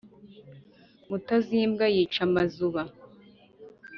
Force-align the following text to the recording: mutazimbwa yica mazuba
mutazimbwa 1.09 1.85
yica 1.95 2.23
mazuba 2.33 2.81